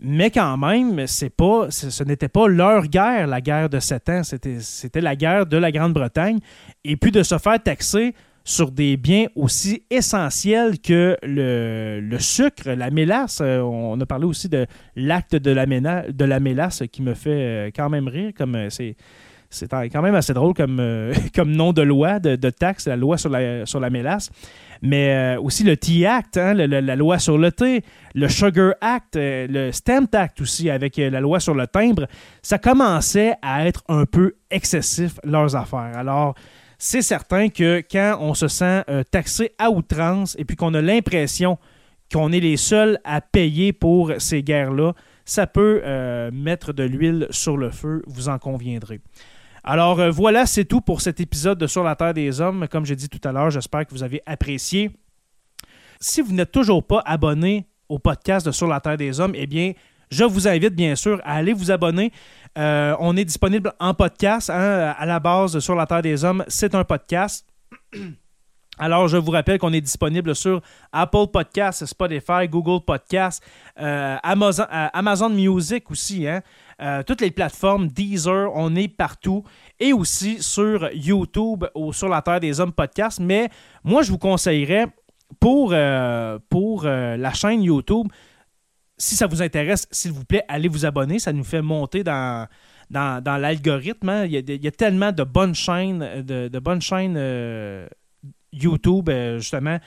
[0.00, 1.04] Mais quand même,
[1.36, 5.56] pas, ce n'était pas leur guerre, la guerre de sept ans, c'était la guerre de
[5.56, 6.38] la Grande-Bretagne.
[6.84, 8.14] Et puis de se faire taxer
[8.44, 13.40] sur des biens aussi essentiels que le, sucre, la mélasse.
[13.42, 17.30] Euh, on a parlé aussi de l'acte de la, de la mélasse qui me fait
[17.30, 18.96] euh, quand même rire, comme c'est
[19.50, 20.82] c'est quand même assez drôle comme,
[21.34, 24.30] comme nom de loi, de, de, taxe, la loi sur la, sur la mélasse
[24.82, 27.82] mais euh, aussi le T-Act, hein, la loi sur le thé,
[28.14, 32.06] le Sugar Act, euh, le Stamp Act aussi, avec euh, la loi sur le timbre,
[32.42, 35.96] ça commençait à être un peu excessif, leurs affaires.
[35.96, 36.34] Alors,
[36.78, 41.58] c'est certain que quand on se sent taxé à outrance et puis qu'on a l'impression
[42.12, 44.92] qu'on est les seuls à payer pour ces guerres-là,
[45.24, 45.82] ça peut
[46.32, 49.00] mettre de l'huile sur le feu, vous en conviendrez.
[49.64, 52.66] Alors euh, voilà, c'est tout pour cet épisode de Sur la Terre des Hommes.
[52.68, 54.90] Comme j'ai dit tout à l'heure, j'espère que vous avez apprécié.
[56.00, 59.46] Si vous n'êtes toujours pas abonné au podcast de Sur la Terre des Hommes, eh
[59.46, 59.72] bien,
[60.10, 62.12] je vous invite bien sûr à aller vous abonner.
[62.56, 64.50] Euh, on est disponible en podcast.
[64.50, 67.46] Hein, à la base, Sur la Terre des Hommes, c'est un podcast.
[68.78, 70.60] Alors, je vous rappelle qu'on est disponible sur
[70.92, 73.42] Apple Podcasts, Spotify, Google Podcasts,
[73.80, 76.28] euh, Amazon, Amazon, Music aussi.
[76.28, 76.42] Hein?
[76.80, 79.42] Euh, toutes les plateformes, Deezer, on est partout.
[79.80, 83.18] Et aussi sur YouTube ou sur la Terre des Hommes podcast.
[83.20, 83.48] Mais
[83.82, 84.86] moi, je vous conseillerais
[85.40, 88.06] pour, euh, euh, la chaîne YouTube,
[88.96, 91.18] si ça vous intéresse, s'il vous plaît, allez vous abonner.
[91.18, 92.46] Ça nous fait monter dans,
[92.90, 94.08] l'algorithme.
[94.08, 94.24] Hein.
[94.26, 97.16] Il, y a, tellement de bonnes chaînes, de, bonnes chaînes
[98.52, 99.78] YouTube, justement,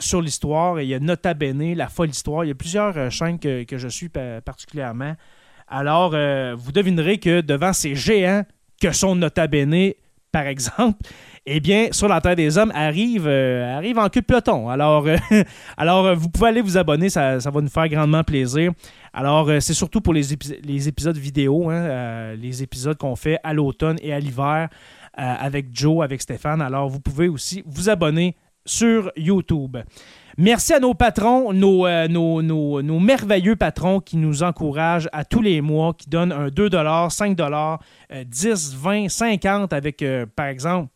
[0.00, 0.80] sur l'histoire.
[0.80, 2.44] Il y a Nota Bene, La Folle Histoire.
[2.44, 5.14] Il y a plusieurs chaînes que, que je suis particulièrement.
[5.68, 8.44] Alors, euh, vous devinerez que devant ces géants
[8.80, 9.92] que sont Nota Bene,
[10.36, 10.98] par exemple,
[11.46, 14.68] eh bien, sur la Terre des Hommes arrive, euh, en cul de peloton.
[14.68, 15.16] Alors, euh,
[15.78, 18.72] alors vous pouvez aller vous abonner, ça, va nous faire grandement plaisir.
[19.14, 24.12] Alors, c'est surtout pour les, épisodes vidéo, hein, les épisodes qu'on fait à l'automne et
[24.12, 24.68] à l'hiver
[25.14, 26.60] avec Joe, avec Stéphane.
[26.60, 29.78] Alors, vous pouvez aussi vous abonner sur YouTube.
[30.38, 35.94] Merci à nos patrons, euh, nos, merveilleux patrons qui nous encouragent à tous les mois,
[35.94, 36.68] qui donnent un 2
[37.08, 37.38] 5
[38.26, 40.90] 10 20 50 avec, euh, par exemple,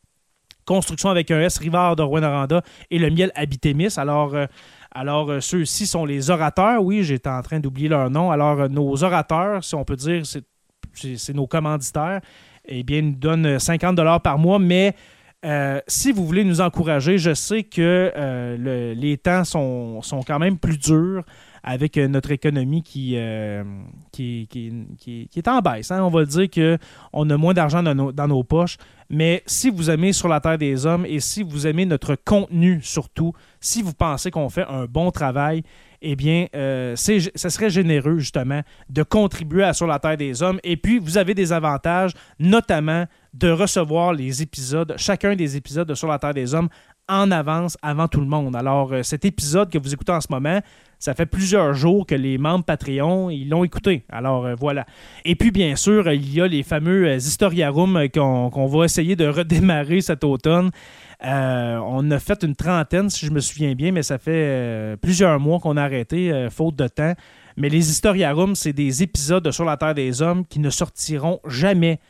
[0.66, 2.61] construction avec un S Rivard de Rwanda
[2.91, 3.99] et le miel Habitémis.
[3.99, 4.45] Alors, euh,
[4.91, 6.82] alors ceux-ci sont les orateurs.
[6.82, 8.30] Oui, j'étais en train d'oublier leur nom.
[8.30, 12.20] Alors, nos orateurs, si on peut dire, c'est nos commanditaires,
[12.66, 14.95] eh bien, nous donnent 50 par mois, mais
[15.45, 20.38] euh, si vous voulez nous encourager, je sais que euh, les temps sont, sont, quand
[20.38, 21.24] même plus durs
[21.62, 23.16] avec euh, notre économie qui,
[24.12, 25.90] qui, qui, est en baisse.
[25.90, 26.02] Hein.
[26.02, 28.76] On va dire qu'on a moins d'argent dans nos, dans nos, poches.
[29.08, 32.80] Mais si vous aimez Sur la Terre des Hommes et si vous aimez notre contenu
[32.82, 35.62] surtout, si vous pensez qu'on fait un bon travail,
[36.02, 40.58] eh bien, euh, ce serait généreux, justement, de contribuer à Sur la Terre des Hommes.
[40.64, 43.04] Et puis, vous avez des avantages, notamment
[43.34, 46.68] de recevoir les épisodes, chacun des épisodes de Sur la Terre des Hommes
[47.11, 48.56] en avance avant tout le monde.
[48.56, 50.61] Alors, euh, cet épisode que vous écoutez en ce moment,
[50.98, 54.04] ça fait plusieurs jours que les membres Patreon, ils l'ont écouté.
[54.08, 54.86] Alors, euh, voilà.
[55.24, 60.00] Et puis, bien sûr, il y a les fameux Historiarum qu'on va essayer de redémarrer
[60.00, 60.70] cet automne.
[61.22, 64.96] Euh, on a fait une trentaine, si je me souviens bien, mais ça fait euh,
[64.96, 67.14] plusieurs mois qu'on a arrêté, euh, faute de temps.
[67.56, 71.40] Mais les Historiarum, c'est des épisodes de Sur la Terre des Hommes qui ne sortiront
[71.46, 72.00] jamais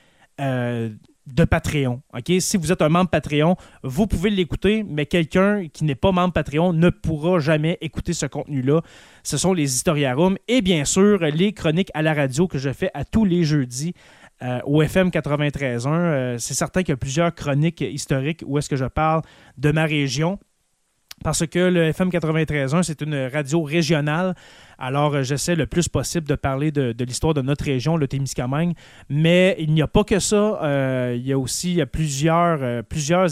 [1.27, 2.03] de Patreon.
[2.41, 6.33] Si vous êtes un membre Patreon, vous pouvez l'écouter, mais quelqu'un qui n'est pas membre
[6.33, 8.81] Patreon ne pourra jamais écouter ce contenu-là.
[9.23, 12.91] Ce sont les Historiarum et bien sûr les chroniques à la radio que je fais
[12.95, 13.95] à tous les jeudis
[14.43, 15.89] euh, au FM 93.1.
[15.89, 19.23] Euh, c'est certain qu'il y a plusieurs chroniques historiques où est-ce que je parle
[19.59, 20.39] de ma région.
[21.23, 24.35] Parce que le FM 93.1, c'est une radio régionale.
[24.81, 28.73] Alors, euh, j'essaie le plus possible de parler de, l'histoire de notre région, le Témiscamingue.
[29.11, 30.59] Mais il n'y a pas que ça.
[30.63, 33.27] Euh, il y a aussi plusieurs, euh, plusieurs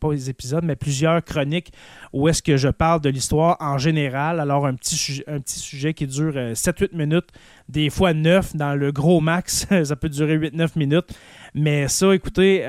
[0.00, 1.70] pas épisodes, mais plusieurs chroniques
[2.14, 4.40] où est-ce que je parle de l'histoire en général.
[4.40, 4.96] Alors, un petit,
[5.44, 7.28] sujet qui dure 7-8 minutes,
[7.68, 9.66] des fois 9 dans le gros max.
[9.84, 11.08] ça peut durer 8-9 minutes.
[11.54, 12.66] Mais ça, écoutez,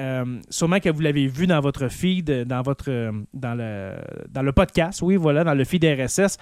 [0.50, 2.90] sûrement que vous l'avez vu dans votre feed, dans, votre,
[3.34, 3.94] dans, le,
[4.30, 6.38] dans le podcast, oui, voilà, dans le feed RSS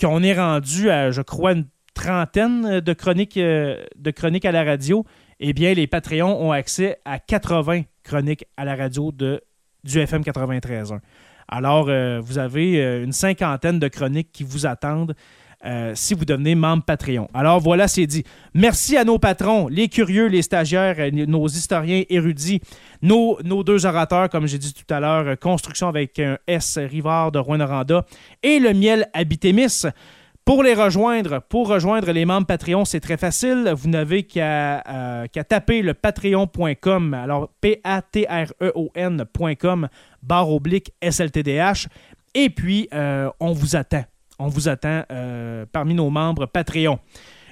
[0.00, 4.64] qu'on est rendu à, je crois, une trentaine de chroniques, euh, de chroniques à la
[4.64, 5.04] radio,
[5.40, 9.42] eh bien, les Patreons ont accès à 80 chroniques à la radio de,
[9.84, 11.00] du FM 93.1.
[11.48, 15.14] Alors, euh, vous avez euh, une cinquantaine de chroniques qui vous attendent.
[15.94, 17.28] Si vous devenez membre Patreon.
[17.34, 18.24] Alors voilà, c'est dit.
[18.54, 22.60] Merci à nos patrons, les curieux, les stagiaires, nos historiens érudits,
[23.02, 27.38] nos, deux orateurs, comme j'ai dit tout à l'heure, Construction avec un S, Rivard de
[27.38, 28.06] Rouen-Noranda,
[28.42, 29.84] et le miel Habitémis.
[30.48, 33.70] Pour les rejoindre, pour rejoindre les membres Patreon, c'est très facile.
[33.76, 38.68] Vous n'avez qu'à euh, taper le patreon.com, alors P-A-T-R-E-O-N.com,
[40.22, 41.88] barre oblique SLTDH.
[42.34, 44.04] Et puis, euh, on vous attend.
[44.38, 46.98] On vous attend euh, parmi nos membres Patreon.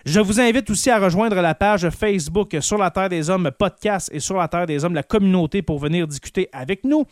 [0.05, 4.09] Je vous invite aussi à rejoindre la page Facebook Sur la Terre des Hommes podcast
[4.13, 7.05] et Sur la Terre des Hommes la communauté pour venir discuter avec nous.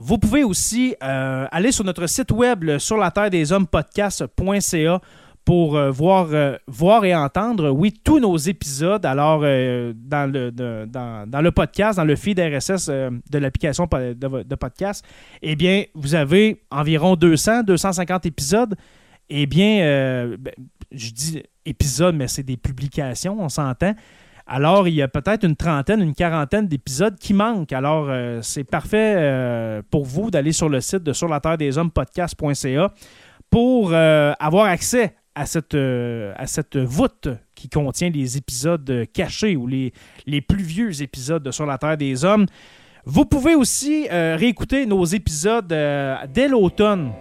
[0.00, 5.00] Vous pouvez aussi euh, aller sur notre site web sur la terre des hommes podcast.ca
[5.48, 9.06] pour euh, voir, euh, voir et entendre, oui, tous nos épisodes.
[9.06, 14.54] Alors, euh, dans, le, dans, dans le podcast, dans le feed RSS de l'application de,
[14.56, 15.02] podcast,
[15.40, 18.74] eh bien, vous avez environ 200, 250 épisodes.
[19.30, 20.52] Eh bien, ben,
[20.92, 23.94] je dis épisodes, mais c'est des publications, on s'entend.
[24.46, 27.72] Alors, il y a peut-être une trentaine, une quarantaine d'épisodes qui manquent.
[27.72, 28.10] Alors,
[28.42, 32.92] c'est parfait pour vous d'aller sur le site de sur la terre des hommes podcast.ca
[33.48, 39.68] pour avoir accès à cette, euh, à cette voûte qui contient les épisodes cachés ou
[39.68, 39.92] les,
[40.26, 42.46] les plus vieux épisodes de Sur la Terre des Hommes.
[43.04, 47.12] Vous pouvez aussi euh, réécouter nos épisodes euh, dès l'automne.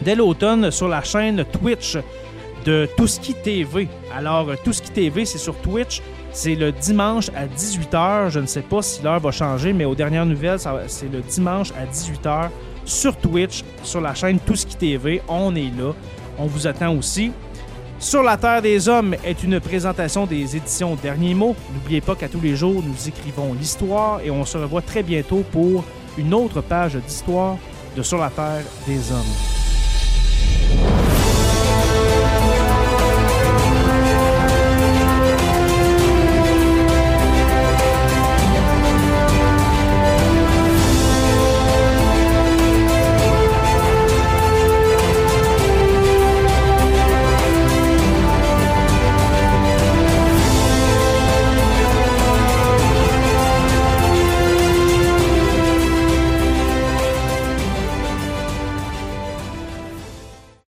[0.00, 1.98] Dès l'automne sur la chaîne Twitch
[2.64, 3.88] de Touski TV.
[4.14, 6.00] Alors, Touski TV, c'est sur Twitch.
[6.30, 8.30] C'est le dimanche à 18h.
[8.30, 11.72] Je ne sais pas si l'heure va changer, mais aux dernières nouvelles, c'est le dimanche
[11.72, 12.48] à 18h
[12.84, 15.20] sur Twitch, sur la chaîne Touski TV.
[15.28, 15.92] On est là.
[16.40, 17.32] On vous attend aussi.
[17.98, 21.54] Sur la Terre des Hommes est une présentation des éditions Derniers mots.
[21.74, 25.44] N'oubliez pas qu'à tous les jours, nous écrivons l'histoire et on se revoit très bientôt
[25.52, 25.84] pour
[26.16, 27.58] une autre page d'histoire
[27.94, 29.59] de Sur la Terre des Hommes.